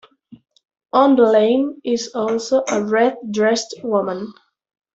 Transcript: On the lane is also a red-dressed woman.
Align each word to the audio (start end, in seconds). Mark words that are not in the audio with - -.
On 0.93 1.15
the 1.15 1.21
lane 1.29 1.79
is 1.83 2.09
also 2.15 2.63
a 2.67 2.83
red-dressed 2.83 3.75
woman. 3.83 4.33